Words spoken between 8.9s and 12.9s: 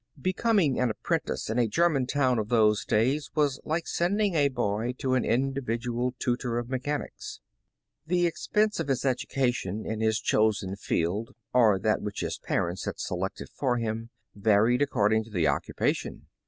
education in his chosen field, or that which his parents